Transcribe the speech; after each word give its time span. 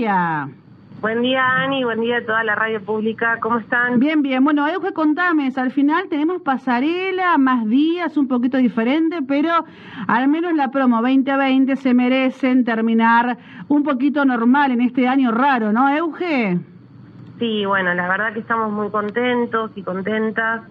día. 0.00 0.48
Buen 1.02 1.20
día, 1.22 1.44
Ani, 1.62 1.84
buen 1.84 2.00
día 2.00 2.18
a 2.18 2.24
toda 2.24 2.42
la 2.42 2.54
radio 2.54 2.80
pública. 2.82 3.38
¿Cómo 3.40 3.58
están? 3.58 3.98
Bien, 4.00 4.22
bien. 4.22 4.42
Bueno, 4.42 4.66
Euge, 4.66 4.92
contame, 4.94 5.50
al 5.54 5.70
final 5.70 6.08
tenemos 6.08 6.40
pasarela, 6.42 7.36
más 7.36 7.66
días, 7.66 8.16
un 8.16 8.26
poquito 8.26 8.56
diferente, 8.56 9.18
pero 9.26 9.50
al 10.08 10.28
menos 10.28 10.54
la 10.54 10.70
promo 10.70 11.02
2020 11.02 11.76
se 11.76 11.92
merecen 11.92 12.64
terminar 12.64 13.36
un 13.68 13.82
poquito 13.82 14.24
normal 14.24 14.72
en 14.72 14.80
este 14.80 15.06
año 15.06 15.32
raro, 15.32 15.72
¿no, 15.72 15.88
Euge? 15.94 16.58
Sí, 17.38 17.64
bueno, 17.66 17.92
la 17.94 18.08
verdad 18.08 18.32
que 18.32 18.40
estamos 18.40 18.72
muy 18.72 18.90
contentos 18.90 19.70
y 19.74 19.82
contentas. 19.82 20.62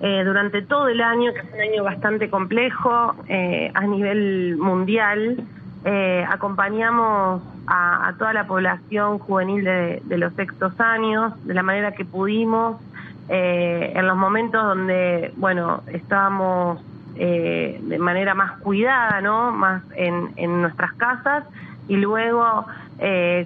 Eh, 0.00 0.24
durante 0.24 0.60
todo 0.60 0.88
el 0.88 1.00
año, 1.00 1.32
que 1.32 1.40
es 1.40 1.54
un 1.54 1.60
año 1.60 1.84
bastante 1.84 2.28
complejo 2.28 3.14
eh, 3.28 3.70
a 3.72 3.86
nivel 3.86 4.56
mundial, 4.58 5.42
eh, 5.84 6.24
acompañamos 6.28 7.42
a, 7.66 8.12
toda 8.18 8.32
la 8.32 8.46
población 8.46 9.18
juvenil 9.18 9.64
de, 9.64 10.18
los 10.18 10.32
sextos 10.34 10.78
años 10.80 11.32
de 11.44 11.54
la 11.54 11.62
manera 11.62 11.92
que 11.92 12.04
pudimos, 12.04 12.80
en 13.28 14.06
los 14.06 14.16
momentos 14.16 14.62
donde, 14.62 15.32
bueno, 15.36 15.82
estábamos 15.86 16.82
de 17.14 17.96
manera 17.98 18.34
más 18.34 18.58
cuidada, 18.58 19.20
¿no? 19.22 19.50
Más 19.52 19.82
en, 19.96 20.30
en 20.36 20.60
nuestras 20.60 20.92
casas 20.94 21.44
y 21.88 21.96
luego 21.96 22.66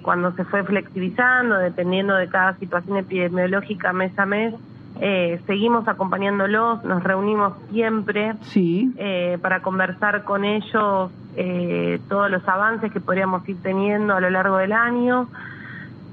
cuando 0.01 0.33
se 0.33 0.43
fue 0.43 0.63
flexibilizando, 0.63 1.57
dependiendo 1.57 2.15
de 2.15 2.27
cada 2.27 2.55
situación 2.55 2.97
epidemiológica 2.97 3.93
mes 3.93 4.17
a 4.19 4.25
mes, 4.25 4.53
eh, 5.01 5.39
seguimos 5.47 5.87
acompañándolos, 5.87 6.83
nos 6.83 7.03
reunimos 7.03 7.53
siempre 7.71 8.33
sí. 8.41 8.91
eh, 8.97 9.37
para 9.41 9.61
conversar 9.61 10.23
con 10.23 10.43
ellos 10.43 11.11
eh, 11.41 12.01
todos 12.09 12.29
los 12.29 12.45
avances 12.49 12.91
que 12.91 12.99
podríamos 12.99 13.47
ir 13.47 13.55
teniendo 13.61 14.13
a 14.13 14.19
lo 14.19 14.29
largo 14.29 14.57
del 14.57 14.73
año. 14.73 15.29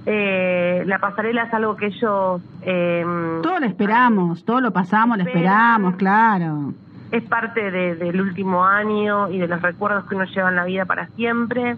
Eh, 0.06 0.84
la 0.86 1.00
pasarela 1.00 1.42
es 1.42 1.52
algo 1.52 1.74
que 1.74 1.86
ellos... 1.86 2.40
Em, 2.62 3.42
todo 3.42 3.58
lo 3.58 3.66
esperamos, 3.66 4.44
todo 4.44 4.60
lo 4.60 4.70
pasamos, 4.70 5.18
lo 5.18 5.24
esperamos, 5.24 5.96
claro. 5.96 6.74
Es 7.10 7.24
parte 7.24 7.72
del 7.72 8.20
último 8.20 8.64
año 8.64 9.28
y 9.28 9.38
de 9.38 9.48
los 9.48 9.60
recuerdos 9.60 10.04
que 10.04 10.14
uno 10.14 10.26
lleva 10.26 10.48
en 10.50 10.56
la 10.56 10.64
vida 10.64 10.84
para 10.84 11.08
siempre. 11.08 11.76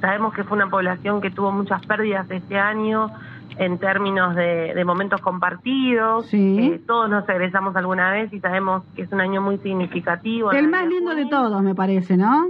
Sabemos 0.00 0.34
que 0.34 0.42
fue 0.42 0.56
una 0.56 0.68
población 0.68 1.20
que 1.20 1.30
tuvo 1.30 1.52
muchas 1.52 1.86
pérdidas 1.86 2.28
este 2.28 2.58
año, 2.58 3.08
en 3.56 3.78
términos 3.78 4.34
de, 4.34 4.82
momentos 4.84 5.20
compartidos. 5.20 6.28
Eh, 6.32 6.80
todos 6.86 7.08
nos 7.10 7.28
egresamos 7.28 7.74
alguna 7.76 8.10
vez 8.10 8.32
y 8.32 8.40
sabemos 8.40 8.84
que 8.94 9.02
es 9.02 9.12
un 9.12 9.20
año 9.20 9.40
muy 9.40 9.58
significativo. 9.58 10.52
El 10.52 10.68
más 10.68 10.86
lindo 10.86 11.14
de 11.14 11.26
todos, 11.26 11.62
me 11.62 11.74
parece, 11.74 12.16
¿no? 12.16 12.46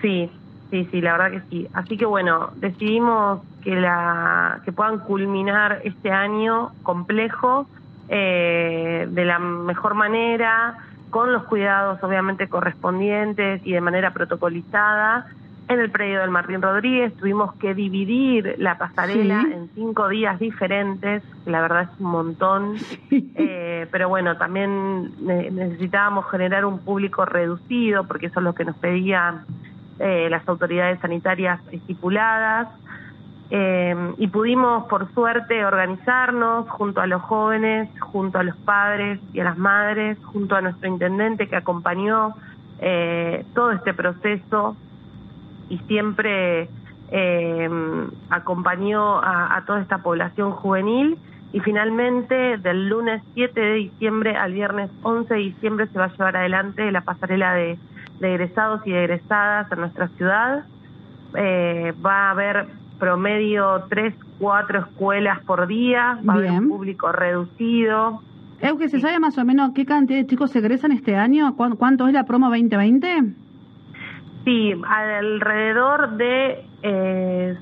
Sí, 0.00 0.30
sí, 0.70 0.88
sí, 0.90 1.00
la 1.00 1.12
verdad 1.12 1.30
que 1.32 1.42
sí. 1.50 1.68
Así 1.72 1.96
que 1.96 2.06
bueno, 2.06 2.50
decidimos 2.56 3.40
que, 3.62 3.74
la, 3.74 4.60
que 4.64 4.72
puedan 4.72 5.00
culminar 5.00 5.80
este 5.84 6.10
año 6.10 6.70
complejo 6.82 7.66
eh, 8.08 9.06
de 9.10 9.24
la 9.24 9.38
mejor 9.38 9.94
manera, 9.94 10.78
con 11.10 11.32
los 11.32 11.44
cuidados 11.44 12.02
obviamente 12.02 12.48
correspondientes 12.48 13.60
y 13.64 13.72
de 13.72 13.80
manera 13.80 14.12
protocolizada 14.12 15.26
en 15.68 15.80
el 15.80 15.90
predio 15.90 16.20
del 16.20 16.30
Martín 16.30 16.62
Rodríguez. 16.62 17.14
Tuvimos 17.16 17.54
que 17.56 17.74
dividir 17.74 18.54
la 18.58 18.78
pasarela 18.78 19.42
en 19.42 19.68
cinco 19.74 20.08
días 20.08 20.38
diferentes, 20.38 21.22
la 21.44 21.60
verdad 21.60 21.82
es 21.92 22.00
un 22.00 22.10
montón, 22.10 22.76
eh, 23.10 23.86
pero 23.90 24.08
bueno, 24.08 24.36
también 24.38 25.12
necesitábamos 25.24 26.30
generar 26.30 26.64
un 26.64 26.78
público 26.78 27.24
reducido, 27.24 28.04
porque 28.04 28.26
eso 28.26 28.40
es 28.40 28.44
lo 28.44 28.54
que 28.54 28.64
nos 28.64 28.76
pedían 28.76 29.44
eh, 29.98 30.28
las 30.30 30.46
autoridades 30.48 31.00
sanitarias 31.00 31.60
estipuladas. 31.70 32.68
Eh, 33.50 34.14
y 34.18 34.26
pudimos, 34.28 34.86
por 34.88 35.10
suerte, 35.14 35.64
organizarnos 35.64 36.68
junto 36.68 37.00
a 37.00 37.06
los 37.06 37.22
jóvenes, 37.22 37.88
junto 38.00 38.38
a 38.38 38.42
los 38.42 38.56
padres 38.56 39.20
y 39.32 39.40
a 39.40 39.44
las 39.44 39.56
madres, 39.56 40.18
junto 40.24 40.54
a 40.54 40.60
nuestro 40.60 40.88
intendente 40.88 41.48
que 41.48 41.56
acompañó 41.56 42.34
todo 43.54 43.72
este 43.72 43.92
proceso 43.92 44.76
y 45.68 45.78
siempre 45.86 46.68
eh, 47.10 47.68
acompañó 48.30 49.18
a, 49.18 49.62
toda 49.66 49.80
esta 49.80 49.98
población 49.98 50.52
juvenil 50.52 51.18
y 51.52 51.60
finalmente 51.60 52.58
del 52.58 52.88
lunes 52.88 53.22
7 53.34 53.58
de 53.58 53.74
diciembre 53.74 54.36
al 54.36 54.52
viernes 54.52 54.90
11 55.02 55.32
de 55.32 55.40
diciembre 55.40 55.86
se 55.86 55.98
va 55.98 56.06
a 56.06 56.12
llevar 56.12 56.36
adelante 56.36 56.92
la 56.92 57.00
pasarela 57.00 57.54
de, 57.54 57.78
egresados 58.20 58.86
y 58.86 58.90
de 58.90 59.04
egresadas 59.04 59.70
en 59.72 59.80
nuestra 59.80 60.08
ciudad. 60.08 60.64
Eh, 61.34 61.94
va 62.04 62.28
a 62.28 62.30
haber 62.32 62.66
promedio 62.98 63.84
3, 63.88 64.14
4 64.38 64.80
escuelas 64.80 65.40
por 65.44 65.66
día, 65.66 66.18
va 66.28 66.34
a 66.34 66.36
haber 66.36 66.50
un 66.50 66.68
público 66.68 67.12
reducido. 67.12 68.20
que 68.60 68.88
¿se 68.88 69.00
sabe 69.00 69.18
más 69.18 69.38
o 69.38 69.44
menos 69.44 69.70
qué 69.74 69.86
cantidad 69.86 70.18
de 70.18 70.26
chicos 70.26 70.50
se 70.50 70.58
egresan 70.58 70.92
este 70.92 71.16
año? 71.16 71.54
¿Cuánto 71.56 72.06
es 72.06 72.12
la 72.12 72.24
promo 72.24 72.48
2020? 72.48 73.47
Sí, 74.48 74.72
alrededor 74.82 76.16
de 76.16 76.64
eh, 76.82 77.54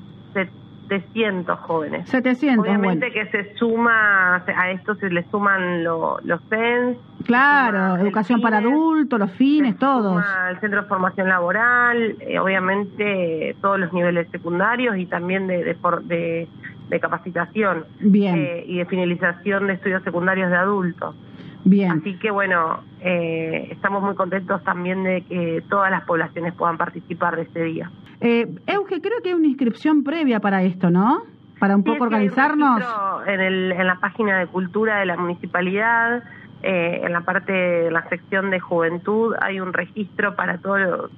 700 0.87 1.59
jóvenes. 1.59 2.07
700, 2.07 2.65
Obviamente 2.65 3.11
que 3.11 3.25
se 3.25 3.55
suma, 3.55 4.37
a 4.37 4.71
esto 4.71 4.95
se 4.95 5.09
le 5.09 5.25
suman 5.29 5.83
los 5.83 6.41
CENS. 6.49 6.97
Claro, 7.25 7.97
educación 7.97 8.39
para 8.39 8.59
adultos, 8.59 9.19
los 9.19 9.31
fines, 9.33 9.77
todos. 9.77 10.23
el 10.49 10.59
Centro 10.61 10.83
de 10.83 10.87
Formación 10.87 11.27
Laboral, 11.27 12.15
eh, 12.21 12.39
obviamente 12.39 13.57
todos 13.59 13.77
los 13.77 13.91
niveles 13.91 14.29
secundarios 14.31 14.97
y 14.97 15.07
también 15.07 15.47
de, 15.47 15.65
de, 15.65 16.47
de, 16.87 16.99
capacitación. 17.01 17.83
Bien. 17.99 18.37
Eh, 18.37 18.63
y 18.65 18.77
de 18.77 18.85
finalización 18.85 19.67
de 19.67 19.73
estudios 19.73 20.03
secundarios 20.03 20.49
de 20.51 20.55
adultos. 20.55 21.15
Bien. 21.65 21.91
Así 21.91 22.17
que 22.17 22.31
bueno, 22.31 22.79
eh, 23.09 23.69
estamos 23.71 24.03
muy 24.03 24.15
contentos 24.15 24.61
también 24.65 25.01
de 25.01 25.21
que 25.21 25.63
todas 25.69 25.89
las 25.89 26.03
poblaciones 26.03 26.53
puedan 26.55 26.77
participar 26.77 27.37
de 27.37 27.43
este 27.43 27.63
día. 27.63 27.89
Eh, 28.19 28.45
Euge, 28.67 28.99
creo 28.99 29.21
que 29.23 29.29
hay 29.29 29.35
una 29.35 29.47
inscripción 29.47 30.03
previa 30.03 30.41
para 30.41 30.63
esto, 30.63 30.89
¿no? 30.89 31.23
Para 31.57 31.77
un 31.77 31.85
poco 31.85 32.03
organizarnos. 32.03 32.83
En, 33.25 33.39
el, 33.39 33.71
en 33.71 33.87
la 33.87 33.95
página 34.01 34.39
de 34.39 34.47
cultura 34.47 34.99
de 34.99 35.05
la 35.05 35.15
municipalidad, 35.15 36.21
eh, 36.63 36.99
en 37.01 37.13
la 37.13 37.21
parte 37.21 37.53
de 37.53 37.91
la 37.91 38.07
sección 38.09 38.49
de 38.49 38.59
juventud, 38.59 39.35
hay 39.39 39.61
un 39.61 39.71
registro 39.71 40.35
para 40.35 40.57
todo 40.57 41.09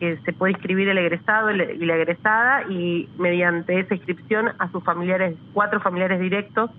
que 0.00 0.16
se 0.24 0.32
puede 0.32 0.52
inscribir 0.52 0.88
el 0.88 0.96
egresado 0.96 1.50
y 1.50 1.84
la 1.84 1.96
egresada 1.96 2.62
y 2.70 3.06
mediante 3.18 3.80
esa 3.80 3.94
inscripción 3.94 4.50
a 4.58 4.70
sus 4.70 4.82
familiares, 4.82 5.36
cuatro 5.52 5.78
familiares 5.80 6.20
directos 6.20 6.70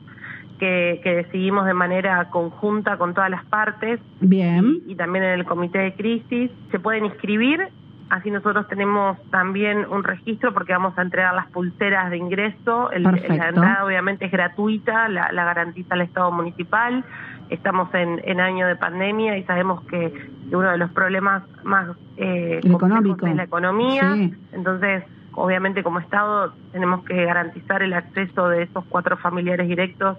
que, 0.59 1.01
decidimos 1.03 1.65
de 1.65 1.73
manera 1.73 2.29
conjunta 2.29 2.97
con 2.97 3.13
todas 3.13 3.29
las 3.29 3.45
partes. 3.45 3.99
Bien. 4.19 4.81
Y, 4.87 4.95
también 4.95 5.23
en 5.25 5.31
el 5.31 5.45
comité 5.45 5.79
de 5.79 5.93
crisis. 5.93 6.51
Se 6.71 6.79
pueden 6.79 7.05
inscribir, 7.05 7.67
así 8.09 8.31
nosotros 8.31 8.67
tenemos 8.67 9.17
también 9.31 9.85
un 9.89 10.03
registro 10.03 10.53
porque 10.53 10.73
vamos 10.73 10.97
a 10.97 11.01
entregar 11.01 11.33
las 11.33 11.47
pulseras 11.47 12.09
de 12.09 12.17
ingreso. 12.17 12.91
El, 12.91 13.03
la 13.03 13.49
entrada 13.49 13.85
obviamente 13.85 14.25
es 14.25 14.31
gratuita, 14.31 15.07
la, 15.09 15.31
garantiza 15.31 15.95
el 15.95 16.01
Estado 16.01 16.31
municipal. 16.31 17.03
Estamos 17.49 17.93
en, 17.93 18.21
en, 18.23 18.39
año 18.39 18.65
de 18.65 18.75
pandemia 18.75 19.37
y 19.37 19.43
sabemos 19.43 19.83
que, 19.83 20.11
uno 20.51 20.71
de 20.71 20.77
los 20.77 20.91
problemas 20.91 21.43
más 21.63 21.95
eh, 22.17 22.59
económico. 22.63 23.27
es 23.27 23.35
la 23.35 23.43
economía. 23.43 24.15
Entonces, 24.51 25.03
obviamente 25.35 25.83
como 25.83 25.99
Estado 25.99 26.53
tenemos 26.71 27.03
que 27.05 27.25
garantizar 27.25 27.83
el 27.83 27.93
acceso 27.93 28.49
de 28.49 28.63
esos 28.63 28.83
cuatro 28.89 29.17
familiares 29.17 29.67
directos 29.67 30.17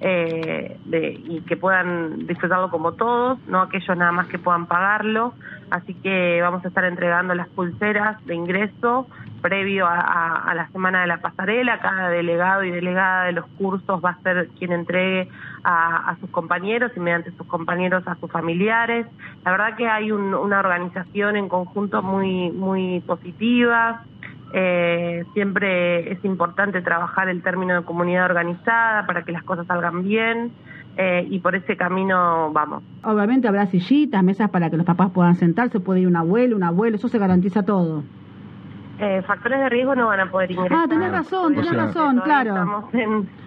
eh, 0.00 0.78
de, 0.84 1.20
y 1.24 1.40
que 1.40 1.56
puedan 1.56 2.26
disfrutarlo 2.26 2.70
como 2.70 2.92
todos, 2.92 3.38
no 3.48 3.62
aquellos 3.62 3.96
nada 3.96 4.12
más 4.12 4.28
que 4.28 4.38
puedan 4.38 4.66
pagarlo. 4.66 5.34
Así 5.70 5.92
que 5.94 6.40
vamos 6.40 6.64
a 6.64 6.68
estar 6.68 6.84
entregando 6.84 7.34
las 7.34 7.48
pulseras 7.48 8.24
de 8.24 8.34
ingreso 8.34 9.06
previo 9.42 9.86
a, 9.88 10.52
la 10.54 10.68
semana 10.70 11.00
de 11.00 11.08
la 11.08 11.20
pasarela. 11.20 11.80
Cada 11.80 12.10
delegado 12.10 12.64
y 12.64 12.70
delegada 12.70 13.24
de 13.24 13.32
los 13.32 13.46
cursos 13.58 14.00
va 14.04 14.10
a 14.10 14.22
ser 14.22 14.48
quien 14.58 14.72
entregue 14.72 15.28
a, 15.64 16.16
sus 16.20 16.30
compañeros 16.30 16.92
y 16.96 17.00
mediante 17.00 17.32
sus 17.32 17.46
compañeros 17.46 18.06
a 18.06 18.14
sus 18.16 18.30
familiares. 18.30 19.06
La 19.44 19.50
verdad 19.50 19.76
que 19.76 19.88
hay 19.88 20.12
una 20.12 20.60
organización 20.60 21.36
en 21.36 21.48
conjunto 21.48 22.02
muy, 22.02 22.50
muy 22.50 23.00
positiva. 23.00 24.04
Eh, 24.52 25.24
siempre 25.34 26.12
es 26.12 26.24
importante 26.24 26.80
trabajar 26.80 27.28
el 27.28 27.42
término 27.42 27.74
de 27.74 27.82
comunidad 27.82 28.26
organizada 28.26 29.06
para 29.06 29.22
que 29.22 29.32
las 29.32 29.42
cosas 29.42 29.66
salgan 29.66 30.02
bien 30.02 30.52
eh, 30.96 31.26
y 31.28 31.38
por 31.40 31.54
ese 31.54 31.76
camino 31.76 32.50
vamos. 32.52 32.82
Obviamente 33.04 33.46
habrá 33.46 33.66
sillitas, 33.66 34.22
mesas 34.22 34.50
para 34.50 34.70
que 34.70 34.76
los 34.76 34.86
papás 34.86 35.10
puedan 35.10 35.34
sentarse, 35.36 35.80
puede 35.80 36.00
ir 36.00 36.08
un 36.08 36.16
abuelo, 36.16 36.56
un 36.56 36.64
abuelo, 36.64 36.96
eso 36.96 37.08
se 37.08 37.18
garantiza 37.18 37.62
todo. 37.62 38.02
Eh, 39.00 39.22
factores 39.22 39.60
de 39.60 39.68
riesgo 39.68 39.94
no 39.94 40.08
van 40.08 40.20
a 40.20 40.30
poder 40.30 40.50
ingresar. 40.50 40.76
Ah, 40.76 40.88
tenés 40.88 41.12
razón, 41.12 41.54
tenés 41.54 41.72
razón, 41.72 42.20
claro. 42.24 42.88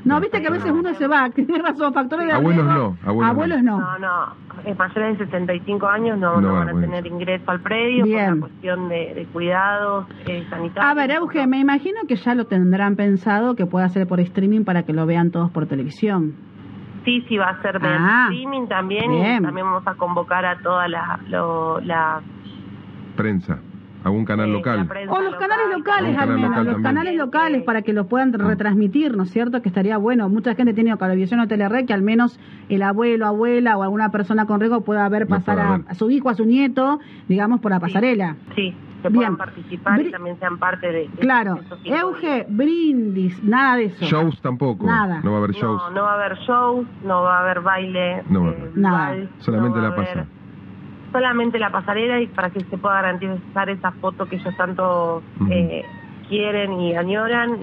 No, 0.06 0.22
viste 0.22 0.42
que 0.42 0.48
a 0.48 0.52
veces 0.52 0.72
uno 0.72 0.94
se 0.94 1.08
va, 1.08 1.30
tenés 1.36 1.62
razón, 1.62 1.94
factores 1.94 2.26
de 2.28 2.32
abuelos 2.32 2.66
No, 2.66 2.98
abuelos, 3.04 3.62
no. 3.62 3.80
No, 3.80 4.00
no, 4.00 4.24
eh, 4.24 4.51
mayores 4.78 5.18
de 5.20 5.26
65 5.26 5.88
años 5.88 6.18
no, 6.18 6.36
No 6.40 6.42
no 6.42 6.54
van 6.54 6.70
a 6.70 6.80
tener 6.82 7.06
ingreso 7.08 7.50
al 7.52 7.60
predio 7.62 8.04
Bien. 8.06 8.26
por 8.26 8.34
una 8.34 8.42
cuestión 8.48 8.90
de, 8.90 9.14
de 9.16 9.26
cuidados 9.26 10.06
eh, 10.28 10.46
sanitarios. 10.50 10.86
A 10.86 10.94
ver, 10.94 11.12
Euge, 11.12 11.48
me 11.48 11.60
imagino 11.60 12.00
que 12.08 12.16
ya 12.16 12.36
lo 12.36 12.46
tendrán 12.46 12.96
pensado 12.96 13.56
que 13.56 13.66
pueda 13.66 13.88
ser 13.90 14.08
por 14.08 14.20
streaming 14.20 14.64
para 14.64 14.84
que 14.84 14.94
lo 14.94 15.06
vean 15.06 15.32
todos 15.32 15.52
por 15.52 15.66
televisión. 15.68 16.34
Sí, 17.06 17.22
sí, 17.28 17.38
va 17.38 17.50
a 17.50 17.62
ser 17.64 17.80
de 17.80 17.88
Ah, 17.90 18.28
streaming 18.30 18.68
también 18.68 19.10
bien. 19.12 19.38
y 19.38 19.46
también 19.46 19.66
vamos 19.66 19.88
a 19.88 19.96
convocar 19.96 20.46
a 20.46 20.60
toda 20.60 20.88
la, 20.88 21.20
lo- 21.30 21.80
la 21.82 22.22
Prensa. 23.16 23.60
¿Algún 24.04 24.26
canal 24.26 24.50
eh, 24.50 24.54
local? 24.54 24.88
O 25.10 25.22
los 25.22 25.36
canales 25.36 25.68
locales, 25.78 26.16
canal 26.18 26.36
menos, 26.36 26.50
local 26.50 26.66
los 26.66 26.74
también. 26.74 26.84
canales 26.84 27.16
locales 27.16 27.64
para 27.64 27.82
que 27.84 27.94
lo 27.94 28.08
puedan 28.08 28.34
retransmitir, 28.34 29.16
¿no 29.16 29.24
es 29.24 29.30
cierto? 29.32 29.62
Que 29.62 29.70
estaría 29.70 29.98
bueno. 29.98 30.28
Mucha 30.28 30.56
gente 30.56 30.74
tiene 30.74 30.98
Cablevisión 30.98 31.40
o 31.40 31.48
Telered 31.48 31.86
que 31.86 31.94
al 31.94 32.02
menos 32.02 32.40
el 32.70 32.82
abuelo, 32.82 33.28
abuela 33.28 33.78
o 33.78 33.84
alguna 33.84 34.10
persona 34.10 34.46
con 34.48 34.60
riesgo 34.60 34.82
pueda 34.82 35.08
ver 35.10 35.28
pasar 35.28 35.60
a, 35.60 35.72
ver. 35.78 35.82
a 35.88 35.94
su 35.94 36.10
hijo, 36.10 36.30
a 36.30 36.34
su 36.34 36.46
nieto, 36.46 37.00
digamos, 37.28 37.60
por 37.60 37.72
la 37.72 37.80
pasarela. 37.80 38.36
Sí, 38.56 38.74
que 39.04 39.10
Bien. 39.10 39.14
puedan 39.14 39.38
participar 39.38 40.00
Bri- 40.00 40.08
y 40.08 40.12
también 40.12 40.40
sean 40.40 40.58
parte 40.58 40.88
de... 40.88 41.00
de 41.02 41.08
Claro. 41.20 41.60
Euge, 41.86 42.46
brindis, 42.50 43.44
nada 43.44 43.76
de 43.78 43.86
eso. 43.86 44.06
Shows 44.06 44.42
tampoco. 44.42 44.86
Nada. 44.86 45.22
No 45.24 45.32
va 45.32 45.38
a 45.38 45.40
haber 45.40 45.52
shows. 45.52 45.82
No, 45.90 45.92
no 45.92 46.04
va 46.04 46.12
a 46.14 46.16
haber 46.26 46.38
shows, 46.40 46.88
no 47.04 47.22
va 47.22 47.38
a 47.38 47.42
haber 47.42 47.62
baile. 47.62 48.24
No 48.30 48.44
va 48.44 48.50
a 48.50 48.52
eh, 48.54 48.58
haber. 48.62 48.78
Nada. 48.78 49.16
Solamente 49.40 49.78
no 49.80 49.84
va 49.84 49.90
la 49.90 49.96
pasa. 49.96 50.26
Solamente 51.12 51.60
la 51.60 51.70
pasarela 51.72 52.20
y 52.22 52.28
para 52.28 52.50
que 52.50 52.62
se 52.62 52.78
pueda 52.78 52.96
garantizar 53.02 53.70
esa 53.70 53.92
foto 53.92 54.28
que 54.28 54.38
ellos 54.38 54.56
tanto 54.56 55.22
eh, 55.50 55.84
quieren 56.30 56.80
y 56.80 56.96
añoran. 56.96 57.58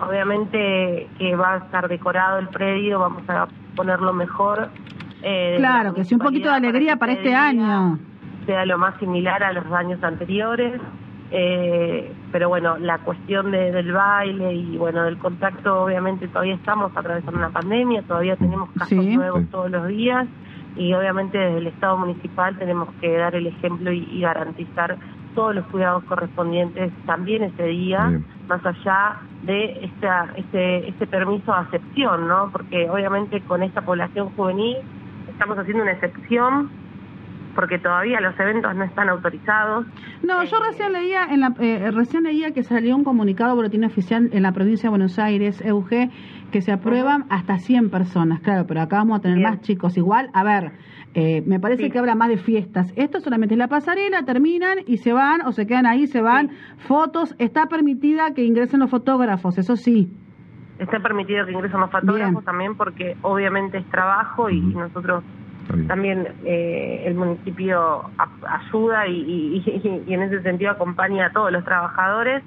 Obviamente 0.00 1.08
que 1.18 1.36
va 1.36 1.54
a 1.54 1.56
estar 1.58 1.88
decorado 1.88 2.38
el 2.38 2.48
predio, 2.48 3.00
vamos 3.00 3.28
a 3.28 3.46
ponerlo 3.74 4.12
mejor. 4.12 4.68
eh, 5.22 5.54
Claro, 5.58 5.88
la 5.90 5.94
que 5.94 6.04
sea 6.04 6.16
un 6.16 6.22
poquito 6.22 6.48
de 6.48 6.54
alegría 6.56 6.96
para 6.96 7.12
este 7.12 7.28
día 7.28 7.46
año. 7.48 7.98
sea 8.46 8.64
lo 8.64 8.78
más 8.78 8.96
similar 9.00 9.42
a 9.42 9.52
los 9.52 9.66
años 9.72 10.02
anteriores. 10.04 10.80
Eh, 11.32 12.12
pero 12.30 12.48
bueno, 12.48 12.76
la 12.78 12.98
cuestión 12.98 13.50
de- 13.50 13.72
del 13.72 13.90
baile 13.90 14.54
y 14.54 14.76
bueno, 14.76 15.02
del 15.02 15.18
contacto, 15.18 15.82
obviamente 15.84 16.28
todavía 16.28 16.54
estamos 16.54 16.92
atravesando 16.96 17.36
una 17.40 17.50
pandemia, 17.50 18.02
todavía 18.02 18.36
tenemos 18.36 18.70
casos 18.78 19.04
Sí. 19.04 19.16
nuevos 19.16 19.40
Sí. 19.40 19.48
todos 19.50 19.68
los 19.70 19.88
días 19.88 20.28
y 20.76 20.92
obviamente 20.94 21.38
desde 21.38 21.58
el 21.58 21.66
Estado 21.68 21.96
municipal 21.96 22.56
tenemos 22.58 22.88
que 23.00 23.16
dar 23.16 23.34
el 23.34 23.46
ejemplo 23.46 23.92
y, 23.92 24.06
y 24.10 24.20
garantizar 24.20 24.96
todos 25.34 25.54
los 25.54 25.64
cuidados 25.66 26.02
correspondientes 26.04 26.92
también 27.04 27.44
ese 27.44 27.64
día, 27.64 28.06
Bien. 28.08 28.26
más 28.48 28.64
allá 28.64 29.18
de 29.42 29.84
esta, 29.84 30.32
este, 30.36 30.88
este 30.88 31.06
permiso 31.06 31.52
de 31.52 31.58
acepción, 31.58 32.26
¿no? 32.26 32.50
Porque 32.50 32.88
obviamente 32.90 33.40
con 33.42 33.62
esta 33.62 33.82
población 33.82 34.30
juvenil 34.30 34.78
estamos 35.28 35.58
haciendo 35.58 35.82
una 35.82 35.92
excepción 35.92 36.70
porque 37.56 37.80
todavía 37.80 38.20
los 38.20 38.38
eventos 38.38 38.72
no 38.76 38.84
están 38.84 39.08
autorizados. 39.08 39.86
No, 40.22 40.44
yo 40.44 40.56
Eh, 40.58 40.60
recién 40.68 40.92
leía, 40.92 41.24
en 41.24 41.40
la, 41.40 41.52
eh, 41.58 41.90
recién 41.92 42.22
leía 42.22 42.52
que 42.52 42.62
salió 42.62 42.94
un 42.94 43.02
comunicado 43.02 43.56
boletín 43.56 43.82
oficial 43.84 44.28
en 44.32 44.42
la 44.44 44.52
provincia 44.52 44.84
de 44.88 44.90
Buenos 44.90 45.18
Aires, 45.18 45.60
EUG, 45.64 45.88
que 46.52 46.60
se 46.60 46.70
aprueban 46.70 47.24
hasta 47.30 47.58
100 47.58 47.90
personas, 47.90 48.40
claro, 48.40 48.66
pero 48.68 48.82
acá 48.82 48.98
vamos 48.98 49.18
a 49.18 49.22
tener 49.22 49.38
Bien. 49.38 49.50
más 49.50 49.60
chicos. 49.62 49.96
Igual, 49.96 50.30
a 50.32 50.44
ver, 50.44 50.70
eh, 51.14 51.42
me 51.46 51.58
parece 51.58 51.84
Sí. 51.84 51.90
que 51.90 51.98
habla 51.98 52.14
más 52.14 52.28
de 52.28 52.36
fiestas. 52.36 52.92
Esto 52.94 53.18
solamente 53.20 53.54
es 53.54 53.58
la 53.58 53.68
pasarela, 53.68 54.22
terminan 54.24 54.78
y 54.86 54.98
se 54.98 55.12
van 55.12 55.40
o 55.46 55.50
se 55.52 55.66
quedan 55.66 55.86
ahí, 55.86 56.06
se 56.06 56.20
van. 56.20 56.50
Fotos, 56.86 57.34
está 57.38 57.66
permitida 57.66 58.32
que 58.34 58.44
ingresen 58.44 58.78
los 58.80 58.90
fotógrafos, 58.90 59.58
eso 59.58 59.74
sí. 59.76 60.08
Está 60.78 61.00
permitido 61.00 61.46
que 61.46 61.52
ingresen 61.52 61.80
los 61.80 61.90
fotógrafos 61.90 62.32
Bien. 62.34 62.44
también 62.44 62.76
porque 62.76 63.16
obviamente 63.22 63.78
es 63.78 63.86
trabajo 63.86 64.50
y, 64.50 64.60
nosotros. 64.60 65.24
También 65.88 66.28
eh, 66.44 67.02
el 67.06 67.14
municipio 67.14 68.02
ayuda 68.48 69.06
y, 69.06 69.12
y- 69.20 69.62
y- 69.66 70.02
y 70.10 70.14
en 70.14 70.22
ese 70.22 70.42
sentido 70.42 70.70
acompaña 70.70 71.26
a 71.26 71.30
todos 71.32 71.50
los 71.52 71.64
trabajadores. 71.64 72.42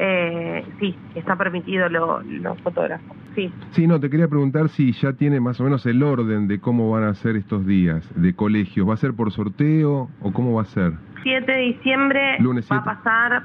Eh, 0.00 0.64
sí, 0.78 0.94
está 1.16 1.34
permitido 1.36 1.88
lo- 1.88 2.22
los 2.22 2.60
fotógrafos. 2.62 3.16
Sí, 3.34 3.52
Sí, 3.70 3.86
no, 3.86 3.98
te 4.00 4.10
quería 4.10 4.28
preguntar 4.28 4.68
si 4.68 4.92
ya 4.92 5.12
tiene 5.12 5.40
más 5.40 5.60
o 5.60 5.64
menos 5.64 5.84
el 5.86 6.02
orden 6.02 6.46
de 6.48 6.60
cómo 6.60 6.90
van 6.90 7.04
a 7.04 7.14
ser 7.14 7.36
estos 7.36 7.66
días 7.66 8.08
de 8.20 8.34
colegios. 8.34 8.88
¿Va 8.88 8.94
a 8.94 8.96
ser 8.96 9.14
por 9.14 9.30
sorteo 9.32 10.08
o 10.20 10.32
cómo 10.32 10.54
va 10.54 10.62
a 10.62 10.66
ser? 10.66 10.92
7 11.22 11.50
de 11.50 11.58
diciembre 11.58 12.36
Lunes 12.40 12.68
va 12.70 12.76
a 12.78 12.82
7. 12.82 12.96
pasar. 12.96 13.42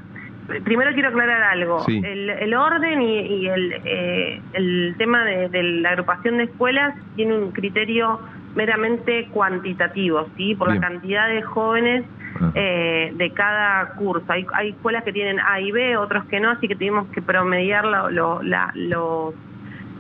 Primero 0.64 0.92
quiero 0.94 1.10
aclarar 1.10 1.42
algo. 1.44 1.80
Sí. 1.82 2.02
El, 2.04 2.30
el 2.30 2.54
orden 2.54 3.02
y, 3.02 3.18
y 3.20 3.48
el, 3.48 3.74
eh, 3.86 4.42
el 4.54 4.96
tema 4.98 5.24
de, 5.26 5.50
de 5.50 5.64
la 5.64 5.90
agrupación 5.92 6.38
de 6.38 6.44
escuelas 6.44 6.96
tiene 7.16 7.38
un 7.38 7.52
criterio 7.52 8.20
meramente 8.56 9.28
cuantitativo, 9.30 10.28
¿sí? 10.38 10.56
Por 10.56 10.70
Bien. 10.72 10.82
la 10.82 10.88
cantidad 10.88 11.28
de 11.28 11.42
jóvenes 11.42 12.06
Ah. 12.42 12.52
eh, 12.56 13.14
de 13.16 13.32
cada 13.32 13.90
curso. 13.94 14.26
Hay, 14.30 14.46
hay 14.54 14.70
escuelas 14.70 15.04
que 15.04 15.14
tienen 15.14 15.40
A 15.40 15.60
y 15.60 15.72
B, 15.72 15.96
otros 15.98 16.26
que 16.26 16.40
no, 16.40 16.50
así 16.50 16.68
que 16.68 16.76
tuvimos 16.76 17.08
que 17.10 17.22
promediar 17.22 17.86
lo- 17.86 18.10
lo- 18.10 18.42
la- 18.42 18.72
los, 18.74 19.36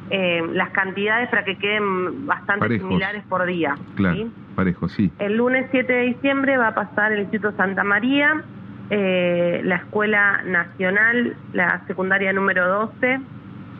eh, 0.09 0.41
las 0.51 0.69
cantidades 0.71 1.29
para 1.29 1.43
que 1.45 1.57
queden 1.57 2.25
bastante 2.25 2.59
Parejos. 2.61 2.87
similares 2.87 3.23
por 3.29 3.45
día. 3.45 3.75
Claro, 3.95 4.15
¿sí? 4.15 4.31
parejo, 4.55 4.87
sí. 4.89 5.11
El 5.19 5.37
lunes 5.37 5.67
7 5.71 5.93
de 5.93 6.01
diciembre 6.03 6.57
va 6.57 6.69
a 6.69 6.75
pasar 6.75 7.11
el 7.11 7.19
Instituto 7.21 7.55
Santa 7.55 7.83
María, 7.83 8.41
eh, 8.89 9.61
la 9.63 9.75
Escuela 9.75 10.41
Nacional, 10.43 11.35
la 11.53 11.81
secundaria 11.87 12.33
número 12.33 12.67
12, 12.67 13.19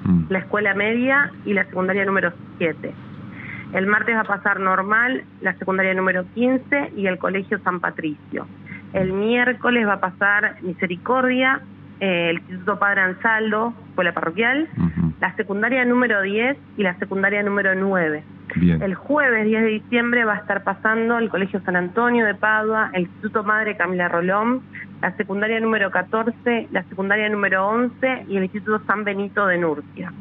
Mm. 0.06 0.24
la 0.30 0.40
Escuela 0.40 0.74
Media 0.76 1.32
y 1.46 1.54
la 1.54 1.64
secundaria 1.66 2.06
número 2.06 2.34
7. 2.58 2.94
El 3.74 3.88
martes 3.88 4.16
va 4.16 4.22
a 4.22 4.24
pasar 4.24 4.60
normal, 4.60 5.24
la 5.42 5.54
secundaria 5.54 5.94
número 5.94 6.26
15 6.36 6.94
y 6.96 7.08
el 7.08 7.18
Colegio 7.18 7.60
San 7.64 7.80
Patricio. 7.80 8.48
El 8.94 9.14
miércoles 9.14 9.88
va 9.88 9.94
a 9.94 10.00
pasar 10.00 10.58
Misericordia, 10.62 11.62
eh, 12.00 12.30
el 12.30 12.38
Instituto 12.38 12.78
Padre 12.78 13.02
Ansaldo, 13.02 13.74
Escuela 13.90 14.14
Parroquial, 14.14 14.70
la 15.20 15.36
secundaria 15.36 15.84
número 15.86 16.22
10 16.22 16.58
y 16.78 16.84
la 16.84 16.94
secundaria 17.00 17.42
número 17.42 17.74
9. 17.74 18.24
Bien. 18.56 18.82
El 18.84 18.94
jueves 18.94 19.46
10 19.46 19.62
de 19.64 19.68
diciembre 19.70 20.26
va 20.26 20.34
a 20.34 20.38
estar 20.38 20.64
pasando 20.64 21.18
el 21.18 21.30
Colegio 21.30 21.60
San 21.62 21.76
Antonio 21.76 22.26
de 22.26 22.36
Padua, 22.36 22.92
el 22.94 23.04
Instituto 23.04 23.44
Madre 23.44 23.76
Camila 23.76 24.08
Rolón, 24.08 24.62
la 25.02 25.16
secundaria 25.18 25.60
número 25.60 25.90
14, 25.90 26.68
la 26.72 26.84
secundaria 26.84 27.28
número 27.30 27.68
11 27.68 28.26
y 28.28 28.38
el 28.38 28.44
Instituto 28.44 28.86
San 28.86 29.04
Benito 29.04 29.48
de 29.48 29.58
Nurcia. 29.58 30.14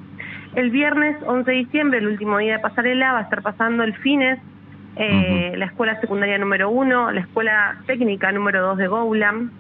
El 0.55 0.71
viernes 0.71 1.17
11 1.27 1.51
de 1.51 1.57
diciembre, 1.57 1.99
el 1.99 2.09
último 2.09 2.39
día 2.39 2.55
de 2.55 2.59
pasarela, 2.59 3.13
va 3.13 3.19
a 3.21 3.23
estar 3.23 3.43
pasando 3.43 3.85
el 3.85 3.95
FINES, 3.95 4.39
eh, 4.97 5.55
la 5.57 5.67
escuela 5.67 5.99
secundaria 6.01 6.37
número 6.37 6.71
1, 6.71 7.13
la 7.13 7.21
escuela 7.21 7.81
técnica 7.87 8.31
número 8.33 8.63
2 8.63 8.79
de 8.79 8.89
Goulam, 8.89 9.51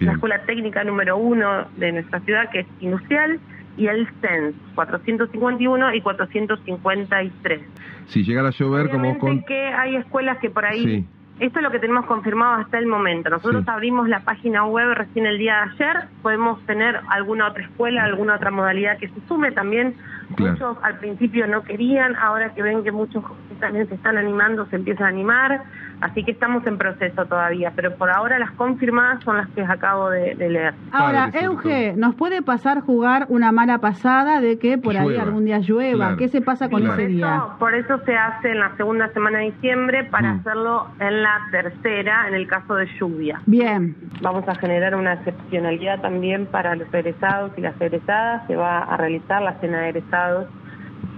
la 0.00 0.12
escuela 0.12 0.42
técnica 0.42 0.84
número 0.84 1.16
1 1.16 1.68
de 1.76 1.92
nuestra 1.92 2.20
ciudad, 2.20 2.50
que 2.50 2.60
es 2.60 2.66
industrial, 2.80 3.40
y 3.78 3.86
el 3.86 4.06
CENS 4.20 4.54
451 4.74 5.94
y 5.94 6.00
453. 6.02 7.60
Si 8.06 8.22
llegara 8.24 8.48
a 8.48 8.50
llover, 8.52 8.90
como 8.90 9.10
Obviamente 9.10 9.20
con... 9.20 9.42
que 9.44 9.68
hay 9.68 9.96
escuelas 9.96 10.38
que 10.38 10.50
por 10.50 10.64
ahí... 10.64 10.84
Sí. 10.84 11.06
Esto 11.40 11.60
es 11.60 11.62
lo 11.62 11.70
que 11.70 11.78
tenemos 11.78 12.04
confirmado 12.06 12.54
hasta 12.62 12.78
el 12.78 12.86
momento. 12.86 13.30
Nosotros 13.30 13.62
Sí. 13.64 13.70
abrimos 13.70 14.08
la 14.08 14.20
página 14.20 14.64
web 14.64 14.92
recién 14.94 15.24
el 15.26 15.38
día 15.38 15.54
de 15.78 15.84
ayer. 15.84 16.08
Podemos 16.22 16.60
tener 16.66 17.00
alguna 17.10 17.46
otra 17.48 17.62
escuela, 17.62 18.02
alguna 18.04 18.34
otra 18.34 18.50
modalidad 18.50 18.98
que 18.98 19.08
se 19.08 19.20
sume 19.28 19.52
también. 19.52 19.94
Claro. 20.36 20.52
Muchos 20.52 20.76
al 20.82 20.98
principio 20.98 21.46
no 21.46 21.62
querían, 21.62 22.16
ahora 22.16 22.52
que 22.54 22.62
ven 22.62 22.82
que 22.82 22.92
muchos 22.92 23.24
también 23.60 23.88
se 23.88 23.94
están 23.94 24.18
animando, 24.18 24.66
se 24.66 24.76
empiezan 24.76 25.06
a 25.06 25.08
animar. 25.10 25.62
Así 26.00 26.22
que 26.22 26.30
estamos 26.30 26.64
en 26.66 26.78
proceso 26.78 27.26
todavía. 27.26 27.72
Pero 27.74 27.96
por 27.96 28.08
ahora 28.10 28.38
las 28.38 28.52
confirmadas 28.52 29.22
son 29.24 29.36
las 29.36 29.48
que 29.48 29.62
acabo 29.62 30.10
de, 30.10 30.34
de 30.36 30.48
leer. 30.48 30.74
Ahora, 30.92 31.30
Euge, 31.34 31.94
¿nos 31.96 32.14
puede 32.14 32.40
pasar 32.42 32.80
jugar 32.80 33.26
una 33.28 33.50
mala 33.52 33.78
pasada 33.78 34.40
de 34.40 34.58
que 34.58 34.78
por 34.78 34.96
ahí 34.96 35.16
algún 35.16 35.44
día 35.44 35.58
llueva? 35.58 35.96
Claro. 35.96 36.16
¿Qué 36.16 36.28
se 36.28 36.40
pasa 36.40 36.68
con 36.68 36.80
Claro. 36.82 36.94
por 36.94 37.00
ese 37.02 37.12
día? 37.12 37.34
Eso, 37.36 37.56
por 37.58 37.74
eso 37.74 37.98
se 38.04 38.16
hace 38.16 38.50
en 38.52 38.60
la 38.60 38.76
segunda 38.76 39.08
semana 39.12 39.38
de 39.40 39.46
diciembre 39.46 40.04
para 40.04 40.34
Mm. 40.34 40.38
hacerlo 40.40 40.86
en 41.00 41.22
la 41.22 41.38
tercera, 41.50 42.28
en 42.28 42.34
el 42.34 42.46
caso 42.46 42.74
de 42.74 42.86
lluvia. 42.98 43.40
Bien, 43.46 43.96
Vamos 44.20 44.48
a 44.48 44.54
generar 44.56 44.94
una 44.94 45.14
excepcionalidad 45.14 46.00
también 46.00 46.46
para 46.46 46.74
los 46.76 46.92
egresados 46.92 47.52
y 47.56 47.60
las 47.60 47.80
egresadas. 47.80 48.46
Se 48.46 48.56
va 48.56 48.78
a 48.80 48.96
realizar 48.96 49.42
la 49.42 49.54
cena 49.60 49.80
de 49.80 49.88
egresados 49.90 50.46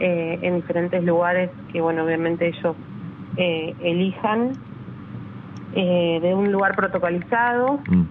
eh, 0.01 0.39
en 0.43 0.57
diferentes 0.57 1.03
lugares 1.05 1.51
que, 1.73 1.81
bueno, 1.81 2.05
obviamente 2.05 2.49
ellos 2.49 2.77
eh, 3.37 3.75
elijan 3.81 4.53
eh, 5.75 6.19
de 6.21 6.35
un 6.35 6.50
lugar 6.53 6.75
protocolizado, 6.77 7.81
Mm. 7.89 8.03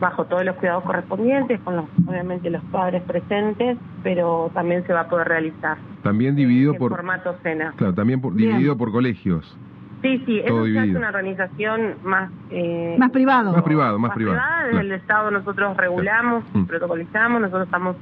bajo 0.00 0.24
todos 0.24 0.44
los 0.44 0.56
cuidados 0.56 0.82
correspondientes, 0.84 1.60
con 1.60 1.76
los, 1.76 1.84
obviamente 2.06 2.50
los 2.50 2.62
padres 2.64 3.02
presentes, 3.02 3.78
pero 4.02 4.50
también 4.52 4.84
se 4.86 4.92
va 4.92 5.02
a 5.02 5.08
poder 5.08 5.28
realizar. 5.28 5.76
También 6.02 6.34
dividido 6.34 6.72
en 6.72 6.78
por... 6.78 6.90
formato 6.90 7.36
cena. 7.42 7.72
Claro, 7.76 7.94
también 7.94 8.20
por- 8.20 8.34
dividido 8.34 8.76
por 8.76 8.90
colegios. 8.90 9.56
Sí, 10.02 10.20
sí, 10.26 10.40
eso 10.40 10.66
se 10.66 10.78
hace 10.80 10.96
una 10.96 11.08
organización 11.10 11.94
más... 12.02 12.28
eh, 12.50 12.96
más 12.98 13.10
privado. 13.12 13.52
Más 13.52 13.62
privado, 13.62 13.98
más 14.00 14.12
privado. 14.12 14.36
Desde 14.36 14.70
Claro. 14.72 14.80
el 14.80 14.92
Estado 14.92 15.30
nosotros 15.30 15.76
regulamos, 15.76 16.42
Mm. 16.52 16.64
protocolizamos, 16.64 17.40
nosotros 17.40 17.66
estamos 17.66 17.96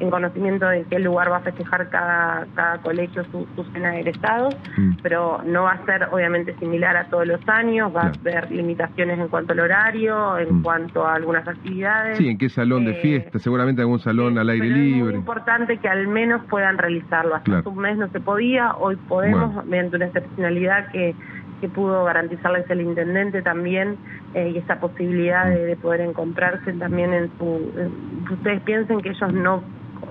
en 0.00 0.10
conocimiento 0.10 0.66
de 0.68 0.84
qué 0.84 0.98
lugar 0.98 1.30
va 1.30 1.38
a 1.38 1.40
festejar 1.40 1.88
cada, 1.88 2.46
cada 2.54 2.78
colegio 2.78 3.24
su, 3.32 3.46
su 3.56 3.64
cena 3.72 3.90
de 3.92 4.00
egresados, 4.00 4.56
Mm. 4.76 4.92
pero 5.02 5.40
no 5.44 5.62
va 5.64 5.72
a 5.72 5.84
ser 5.86 6.08
obviamente 6.12 6.54
similar 6.58 6.96
a 6.96 7.04
todos 7.04 7.26
los 7.26 7.40
años, 7.48 7.94
va 7.94 8.10
Claro. 8.12 8.16
a 8.24 8.38
haber 8.38 8.52
limitaciones 8.52 9.18
en 9.18 9.28
cuanto 9.28 9.52
al 9.52 9.60
horario, 9.60 10.38
en 10.38 10.56
Mm. 10.58 10.62
cuanto 10.62 11.06
a 11.06 11.14
algunas 11.14 11.46
actividades. 11.48 12.18
Sí, 12.18 12.28
¿en 12.28 12.38
qué 12.38 12.48
salón 12.48 12.84
de 12.84 12.92
Eh, 12.92 13.00
fiesta? 13.02 13.38
Seguramente 13.38 13.80
algún 13.82 14.00
salón 14.00 14.38
al 14.38 14.48
aire 14.50 14.66
pero 14.68 14.76
Es 14.76 14.82
libre. 14.82 15.02
muy 15.12 15.14
importante 15.14 15.78
que 15.78 15.88
al 15.88 16.06
menos 16.08 16.42
puedan 16.50 16.78
realizarlo. 16.78 17.34
Hasta 17.34 17.44
Claro. 17.44 17.60
hace 17.60 17.68
un 17.68 17.78
mes 17.78 17.96
no 17.96 18.08
se 18.08 18.20
podía, 18.20 18.74
hoy 18.76 18.96
podemos, 19.08 19.54
Bueno. 19.54 19.68
mediante 19.68 19.96
una 19.96 20.06
excepcionalidad 20.06 20.88
que, 20.92 21.14
que 21.60 21.68
pudo 21.70 22.04
garantizarles 22.04 22.68
el 22.68 22.82
intendente 22.82 23.40
también, 23.40 23.96
eh, 24.34 24.50
y 24.54 24.58
esa 24.58 24.78
posibilidad 24.78 25.46
de, 25.46 25.64
de 25.64 25.76
poder 25.76 26.02
encontrarse 26.02 26.70
también 26.74 27.14
en 27.14 27.30
su. 27.38 27.72
en- 27.78 28.30
ustedes 28.30 28.60
piensen 28.62 29.00
que 29.00 29.08
ellos 29.10 29.32
no, 29.32 29.62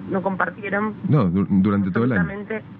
no 0.09 0.21
compartieron 0.21 0.93
No, 1.09 1.25
du- 1.25 1.47
durante 1.50 1.91
todo 1.91 2.03
el 2.05 2.12
año. 2.13 2.27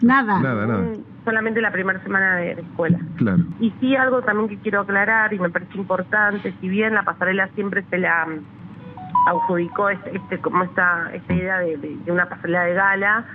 Nada. 0.01 0.39
Nada, 0.39 0.65
nada. 0.67 0.84
solamente 1.24 1.60
la 1.62 1.72
primera 1.72 2.00
semana 2.03 2.36
de, 2.38 2.55
de 2.55 2.62
escuela. 2.62 3.00
Claro. 3.17 3.44
Y 3.60 3.72
sí, 3.79 3.96
algo 3.96 4.22
también 4.22 4.48
que 4.50 4.58
quiero 4.58 4.82
aclarar 4.82 5.34
y 5.34 5.39
me 5.39 5.50
parece 5.50 5.77
importante, 5.77 6.53
si 6.62 6.70
bien 6.70 6.94
la 6.94 7.03
pasarela 7.03 7.48
siempre 7.55 7.84
se 7.89 7.98
la 7.98 8.25
mm, 8.27 9.27
adjudicó 9.29 9.89
este, 9.89 10.15
este- 10.17 10.38
como 10.39 10.63
esta, 10.63 11.10
esta 11.13 11.34
idea 11.34 11.60
de, 11.60 11.77
de- 11.77 11.98
de 12.05 12.12
una 12.12 12.27
pasarela 12.29 12.63
de 12.63 12.74
gala, 12.74 13.25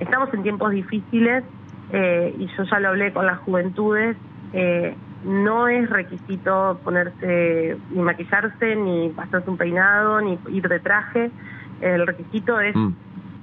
estamos 0.00 0.32
en 0.34 0.42
tiempos 0.42 0.72
difíciles 0.72 1.44
eh, 1.92 2.34
y 2.38 2.46
yo 2.56 2.64
ya 2.64 2.80
lo 2.80 2.88
hablé 2.88 3.12
con 3.12 3.26
las 3.26 3.38
juventudes, 3.40 4.16
eh, 4.52 4.94
no 5.24 5.68
es 5.68 5.88
requisito 5.88 6.80
ponerse 6.84 7.76
ni 7.90 8.02
maquillarse, 8.02 8.76
ni 8.76 9.10
pasarse 9.10 9.48
un 9.50 9.56
peinado, 9.56 10.20
ni 10.20 10.38
ir 10.50 10.68
de 10.68 10.80
traje, 10.80 11.30
el 11.80 12.06
requisito 12.06 12.60
es 12.60 12.74
Mm. 12.74 12.92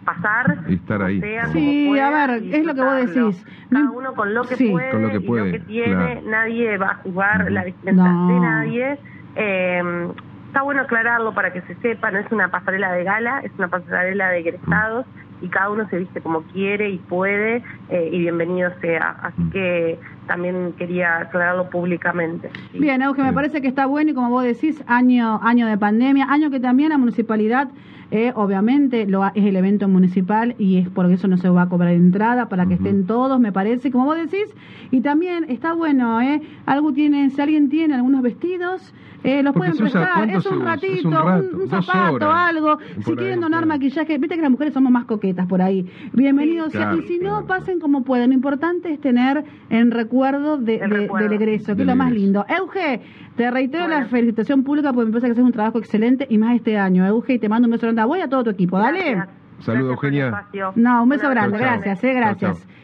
Pasar 0.04 0.58
Y 0.68 0.76
estar 0.76 0.98
como 0.98 1.08
ahí. 1.08 1.20
sea, 1.20 1.48
Sí, 1.48 1.86
pueda, 1.90 2.08
a 2.08 2.28
ver, 2.28 2.44
y 2.44 2.54
es 2.56 2.66
lo 2.66 2.76
que 2.76 2.82
vos 2.82 2.96
decís. 2.96 3.46
Cada 3.70 3.86
No- 3.86 3.94
uno 3.94 4.14
con 4.14 4.34
lo 4.34 4.42
que 4.44 4.56
Sí. 4.56 4.70
puede, 4.70 4.92
Con 4.92 5.02
lo 5.04 5.10
que 5.10 5.18
y 5.18 5.20
puede, 5.28 5.46
lo 5.46 5.52
que 5.52 5.60
tiene, 5.66 5.94
claro. 5.96 6.22
nadie 6.26 6.78
va 6.78 6.88
a 6.92 6.96
juzgar 6.96 7.42
Ujú. 7.44 7.50
la 7.54 7.64
vestimenta 7.64 8.04
No. 8.04 8.28
de 8.28 8.40
nadie. 8.40 9.00
Eh, 9.36 10.08
está 10.48 10.62
bueno 10.62 10.82
aclararlo 10.82 11.34
para 11.34 11.52
que 11.52 11.62
se 11.64 11.76
sepa, 11.76 12.12
no 12.12 12.20
es 12.20 12.32
una 12.32 12.50
pasarela 12.50 12.92
de 12.92 13.04
gala, 13.04 13.40
es 13.44 13.52
una 13.58 13.68
pasarela 13.70 14.30
de 14.30 14.40
egresados 14.40 15.06
y 15.42 15.50
cada 15.50 15.70
uno 15.72 15.88
se 15.90 15.98
viste 15.98 16.22
como 16.22 16.44
quiere 16.44 16.90
y 16.90 16.98
puede 17.00 17.64
eh, 17.90 18.10
y 18.12 18.20
bienvenido 18.20 18.72
sea. 18.82 19.16
Así 19.24 19.50
que 19.52 20.00
también 20.28 20.74
quería 20.78 21.18
aclararlo 21.18 21.70
públicamente. 21.70 22.50
Sí. 22.72 22.80
Bien, 22.80 23.02
Euge, 23.02 23.18
me 23.22 23.24
Bien. 23.30 23.36
parece 23.36 23.62
que 23.62 23.68
está 23.68 23.86
bueno 23.86 24.12
y 24.12 24.14
como 24.14 24.30
vos 24.30 24.44
decís, 24.44 24.84
año, 24.88 25.40
año 25.44 25.68
de 25.68 25.78
pandemia, 25.78 26.28
año 26.30 26.50
que 26.50 26.60
también 26.60 26.90
la 26.90 26.98
municipalidad, 26.98 27.70
eh, 28.12 28.32
obviamente, 28.36 29.08
lo 29.08 29.24
ha- 29.24 29.32
es 29.34 29.44
el 29.44 29.56
evento 29.56 29.88
municipal 29.88 30.56
y 30.60 30.78
es 30.78 30.88
por 30.90 31.10
eso 31.12 31.28
no 31.28 31.38
se 31.38 31.50
va 31.50 31.64
a 31.64 31.70
cobrar 31.70 31.94
entrada 31.94 32.48
para 32.48 32.66
que 32.68 32.76
estén 32.76 33.06
todos, 33.08 33.40
me 33.40 33.52
parece, 33.52 33.92
como 33.92 34.06
vos 34.06 34.18
decís. 34.18 34.54
Y 34.92 35.02
también 35.02 35.46
está 35.50 35.74
bueno, 35.74 36.22
¿eh? 36.22 36.42
Algo 36.68 36.94
tiene, 36.94 37.30
si 37.32 37.42
alguien 37.42 37.70
tiene 37.70 37.96
algunos 37.96 38.22
vestidos, 38.22 38.94
eh, 39.24 39.42
los 39.42 39.54
Porque 39.54 39.72
pueden 39.72 39.78
prestar. 39.92 40.10
¿cuánto 40.16 40.38
Es 40.38 40.46
un 40.46 40.58
usa? 40.58 40.66
ratito, 40.76 40.94
Es 40.98 41.06
un 41.06 41.12
rato, 41.14 41.82
zapato, 41.82 42.14
horas. 42.28 42.50
algo. 42.50 42.78
Si 43.04 43.10
ahí, 43.12 43.16
quieren 43.16 43.40
donar 43.40 43.66
maquillaje, 43.66 44.18
viste 44.18 44.36
que 44.36 44.42
las 44.42 44.52
mujeres 44.52 44.74
somos 44.74 44.92
más 44.92 45.06
coquetas 45.06 45.48
por 45.48 45.62
ahí. 45.62 45.90
Bienvenidos 46.12 46.72
Sí, 46.74 46.78
sea. 46.78 46.90
claro, 46.90 47.02
Y 47.02 47.08
si 47.08 47.20
no, 47.20 47.46
pasen 47.48 47.80
como 47.80 48.04
pueden. 48.04 48.30
Lo 48.32 48.36
importante 48.36 48.92
es 48.92 49.00
tener 49.00 49.44
en 49.70 49.92
recuerdo 49.92 50.13
de, 50.14 50.76
El 50.76 50.90
de- 50.90 50.98
recuerdo. 50.98 51.28
del 51.30 51.34
egreso, 51.42 51.66
que 51.68 51.72
Del 51.76 51.82
es 51.82 51.88
lo 51.88 51.96
más 51.96 52.12
lindo. 52.12 52.46
Euge, 52.48 53.02
te 53.36 53.50
reitero 53.52 53.88
la 53.88 54.06
felicitación 54.06 54.64
pública 54.64 54.94
porque 54.94 55.08
me 55.08 55.12
parece 55.12 55.28
que 55.28 55.32
haces 55.34 55.44
un 55.44 55.52
trabajo 55.52 55.80
excelente 55.80 56.28
y 56.30 56.38
más 56.38 56.56
este 56.56 56.78
año, 56.78 57.06
Euge, 57.06 57.34
y 57.34 57.40
te 57.40 57.50
mando 57.50 57.68
un 57.68 57.72
beso 57.72 57.88
grande 57.88 58.02
a 58.02 58.06
vos 58.06 58.18
y 58.18 58.22
a 58.22 58.28
todo 58.30 58.44
tu 58.44 58.50
equipo. 58.52 58.78
Dale. 58.78 59.16
Gracias. 59.16 59.38
Saludos, 59.60 59.92
Eugenia. 59.94 60.46
No, 60.76 61.04
un 61.04 61.10
beso 61.10 61.30
grande, 61.30 61.58
gracias, 61.58 62.04
eh, 62.04 62.12
Chao, 62.12 62.20
gracias. 62.22 62.58
chao. 62.60 62.83